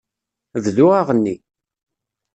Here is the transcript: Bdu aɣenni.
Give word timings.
Bdu 0.63 0.87
aɣenni. 0.99 1.35